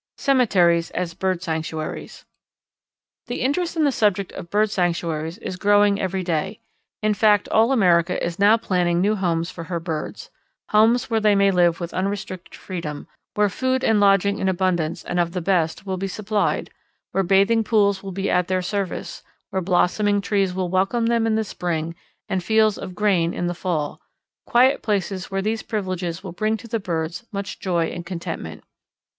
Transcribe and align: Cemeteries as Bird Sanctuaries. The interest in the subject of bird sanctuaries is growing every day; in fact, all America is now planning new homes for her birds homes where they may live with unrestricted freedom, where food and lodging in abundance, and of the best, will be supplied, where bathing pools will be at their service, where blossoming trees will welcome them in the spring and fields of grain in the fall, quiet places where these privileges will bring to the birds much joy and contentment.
Cemeteries 0.17 0.89
as 0.97 1.13
Bird 1.13 1.43
Sanctuaries. 1.43 2.25
The 3.27 3.41
interest 3.41 3.77
in 3.77 3.83
the 3.83 3.91
subject 3.91 4.31
of 4.31 4.49
bird 4.49 4.71
sanctuaries 4.71 5.37
is 5.37 5.57
growing 5.57 6.01
every 6.01 6.23
day; 6.23 6.59
in 7.03 7.13
fact, 7.13 7.47
all 7.49 7.71
America 7.71 8.17
is 8.25 8.39
now 8.39 8.57
planning 8.57 8.99
new 8.99 9.15
homes 9.15 9.51
for 9.51 9.65
her 9.65 9.79
birds 9.79 10.31
homes 10.69 11.11
where 11.11 11.19
they 11.19 11.35
may 11.35 11.51
live 11.51 11.79
with 11.79 11.93
unrestricted 11.93 12.55
freedom, 12.55 13.07
where 13.35 13.47
food 13.47 13.83
and 13.83 13.99
lodging 13.99 14.39
in 14.39 14.49
abundance, 14.49 15.05
and 15.05 15.19
of 15.19 15.33
the 15.33 15.39
best, 15.39 15.85
will 15.85 15.97
be 15.97 16.07
supplied, 16.07 16.71
where 17.11 17.21
bathing 17.23 17.63
pools 17.63 18.01
will 18.01 18.11
be 18.11 18.27
at 18.27 18.47
their 18.47 18.63
service, 18.63 19.21
where 19.51 19.61
blossoming 19.61 20.19
trees 20.19 20.51
will 20.51 20.67
welcome 20.71 21.05
them 21.05 21.27
in 21.27 21.35
the 21.35 21.43
spring 21.43 21.93
and 22.27 22.43
fields 22.43 22.75
of 22.79 22.95
grain 22.95 23.35
in 23.35 23.45
the 23.45 23.53
fall, 23.53 24.01
quiet 24.47 24.81
places 24.81 25.29
where 25.29 25.43
these 25.43 25.61
privileges 25.61 26.23
will 26.23 26.31
bring 26.31 26.57
to 26.57 26.67
the 26.67 26.79
birds 26.79 27.23
much 27.31 27.59
joy 27.59 27.85
and 27.91 28.03
contentment. 28.03 28.63